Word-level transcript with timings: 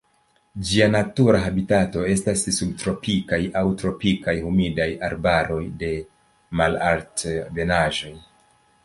Ĝia 0.67 0.85
natura 0.93 1.41
habitato 1.41 2.05
estas 2.13 2.45
subtropikaj 2.55 3.39
aŭ 3.61 3.63
tropikaj 3.83 4.35
humidaj 4.47 4.89
arbaroj 5.09 5.61
de 5.85 5.93
malalt-ebenaĵoj. 6.63 8.15